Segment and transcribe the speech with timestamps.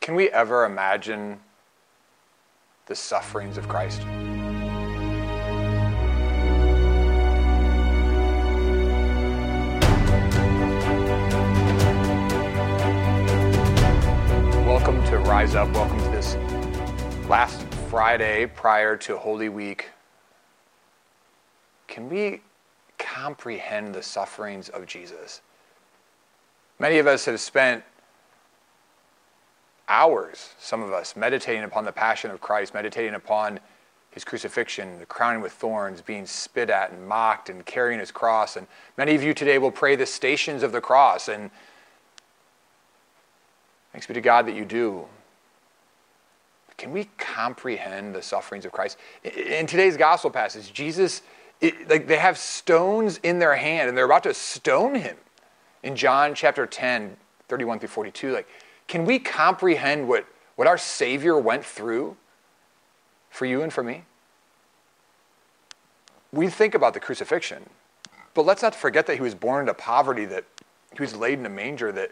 [0.00, 1.38] Can we ever imagine
[2.86, 4.00] the sufferings of Christ?
[14.64, 15.70] Welcome to Rise Up.
[15.74, 16.34] Welcome to this
[17.28, 19.90] last Friday prior to Holy Week.
[21.88, 22.40] Can we
[22.96, 25.42] comprehend the sufferings of Jesus?
[26.78, 27.84] Many of us have spent
[29.90, 33.58] hours, some of us, meditating upon the passion of Christ, meditating upon
[34.12, 38.56] his crucifixion, the crowning with thorns, being spit at and mocked and carrying his cross.
[38.56, 41.28] And many of you today will pray the stations of the cross.
[41.28, 41.50] And
[43.92, 45.04] thanks be to God that you do.
[46.76, 48.96] Can we comprehend the sufferings of Christ?
[49.22, 51.22] In today's gospel passage, Jesus,
[51.60, 55.16] it, like they have stones in their hand and they're about to stone him
[55.82, 57.16] in John chapter 10,
[57.48, 58.48] 31 through 42, like,
[58.90, 60.26] can we comprehend what,
[60.56, 62.16] what our Savior went through
[63.30, 64.02] for you and for me?
[66.32, 67.70] We think about the crucifixion,
[68.34, 70.44] but let's not forget that he was born into poverty, that
[70.92, 72.10] he was laid in a manger, that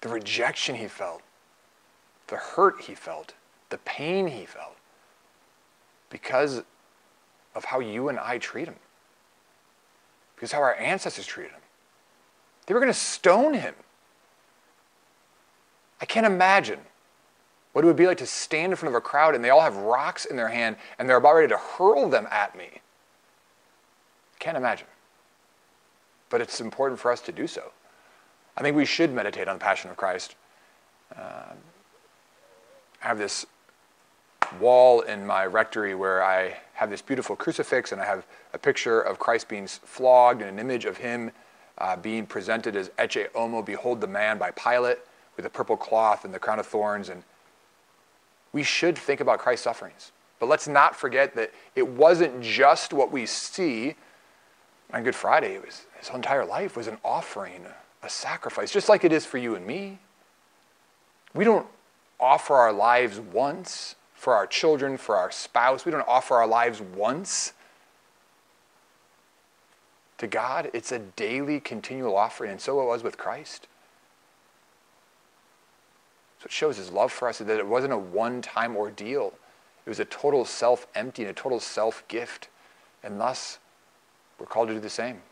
[0.00, 1.22] the rejection he felt,
[2.28, 3.34] the hurt he felt,
[3.70, 4.76] the pain he felt,
[6.08, 6.62] because
[7.56, 8.76] of how you and I treat him,
[10.36, 11.62] because how our ancestors treated him.
[12.66, 13.74] They were going to stone him.
[16.00, 16.80] I can't imagine
[17.72, 19.60] what it would be like to stand in front of a crowd and they all
[19.60, 22.68] have rocks in their hand and they're about ready to hurl them at me.
[22.72, 24.86] I can't imagine.
[26.30, 27.72] But it's important for us to do so.
[28.56, 30.34] I think we should meditate on the Passion of Christ.
[31.16, 31.52] Uh,
[33.02, 33.46] I have this
[34.58, 39.00] wall in my rectory where I have this beautiful crucifix and I have a picture
[39.00, 41.30] of Christ being flogged and an image of him
[41.78, 44.98] uh, being presented as Ecce Homo, Behold the Man by Pilate
[45.40, 47.08] with the purple cloth and the crown of thorns.
[47.08, 47.22] And
[48.52, 50.12] we should think about Christ's sufferings.
[50.38, 53.94] But let's not forget that it wasn't just what we see
[54.92, 55.54] on Good Friday.
[55.54, 57.64] It was, his entire life was an offering,
[58.02, 59.98] a sacrifice, just like it is for you and me.
[61.34, 61.66] We don't
[62.18, 65.86] offer our lives once for our children, for our spouse.
[65.86, 67.54] We don't offer our lives once
[70.20, 73.68] to God, it's a daily, continual offering, and so it was with Christ.
[76.40, 79.34] So it shows his love for us that it wasn't a one time ordeal,
[79.84, 82.48] it was a total self emptying, a total self gift.
[83.02, 83.58] And thus,
[84.38, 85.22] we're called to do the same.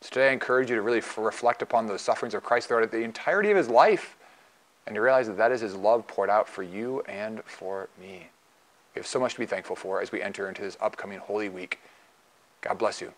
[0.00, 3.02] So today, I encourage you to really reflect upon those sufferings of Christ throughout the
[3.02, 4.16] entirety of his life
[4.86, 8.28] and to realize that that is his love poured out for you and for me.
[8.94, 11.48] We have so much to be thankful for as we enter into this upcoming Holy
[11.48, 11.80] Week.
[12.60, 13.12] God bless you.